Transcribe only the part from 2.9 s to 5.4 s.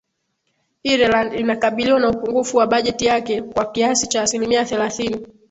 yake kwa kiasi cha asilimia thelathini